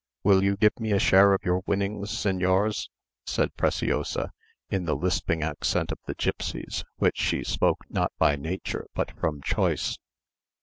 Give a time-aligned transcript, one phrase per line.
[0.23, 2.89] "Will you give me a share of your winnings, señors?"
[3.27, 4.31] said Preciosa,
[4.67, 9.41] in the lisping accent of the gipsies, which she spoke not by nature but from
[9.43, 9.99] choice.